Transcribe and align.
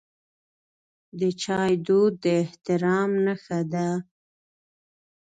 د 1.19 1.21
چای 1.41 1.73
دود 1.85 2.13
د 2.23 2.25
احترام 2.43 3.11
نښه 3.25 3.59
ده. 3.71 3.89